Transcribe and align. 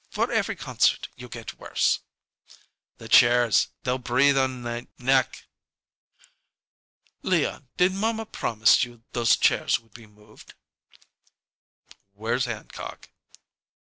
For 0.09 0.31
every 0.31 0.55
concert 0.55 1.09
you 1.15 1.29
get 1.29 1.59
worse." 1.59 1.99
"The 2.97 3.07
chairs 3.07 3.67
they'll 3.83 3.99
breathe 3.99 4.35
on 4.35 4.63
nay 4.63 4.87
neck." 4.97 5.45
"Leon, 7.21 7.67
did 7.77 7.91
mamma 7.91 8.25
promise 8.25 8.83
you 8.83 9.03
those 9.11 9.37
chairs 9.37 9.79
would 9.79 9.93
be 9.93 10.07
moved?" 10.07 10.55
"Where's 12.13 12.45
Hancock?" 12.45 13.09